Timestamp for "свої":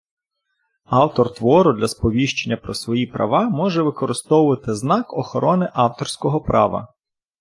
2.73-3.07